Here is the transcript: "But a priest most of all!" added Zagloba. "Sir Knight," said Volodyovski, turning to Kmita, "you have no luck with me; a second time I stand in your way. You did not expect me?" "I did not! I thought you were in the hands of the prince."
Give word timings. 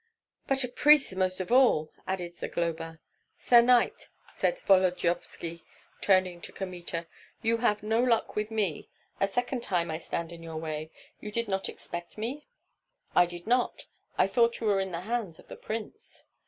"But 0.47 0.63
a 0.63 0.67
priest 0.67 1.15
most 1.15 1.39
of 1.39 1.51
all!" 1.51 1.91
added 2.07 2.35
Zagloba. 2.35 2.99
"Sir 3.37 3.61
Knight," 3.61 4.09
said 4.33 4.57
Volodyovski, 4.57 5.61
turning 6.01 6.41
to 6.41 6.51
Kmita, 6.51 7.05
"you 7.43 7.57
have 7.57 7.83
no 7.83 8.01
luck 8.01 8.35
with 8.35 8.49
me; 8.49 8.89
a 9.19 9.27
second 9.27 9.61
time 9.61 9.91
I 9.91 9.99
stand 9.99 10.31
in 10.31 10.41
your 10.41 10.57
way. 10.57 10.89
You 11.19 11.31
did 11.31 11.47
not 11.47 11.69
expect 11.69 12.17
me?" 12.17 12.47
"I 13.15 13.27
did 13.27 13.45
not! 13.45 13.85
I 14.17 14.25
thought 14.25 14.59
you 14.59 14.65
were 14.65 14.79
in 14.79 14.89
the 14.91 15.01
hands 15.01 15.37
of 15.37 15.49
the 15.49 15.55
prince." 15.55 16.23